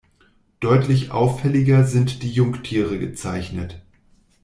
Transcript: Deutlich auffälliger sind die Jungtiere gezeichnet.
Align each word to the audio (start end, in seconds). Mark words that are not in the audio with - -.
Deutlich 0.61 1.11
auffälliger 1.11 1.85
sind 1.85 2.23
die 2.23 2.31
Jungtiere 2.31 2.97
gezeichnet. 2.97 3.83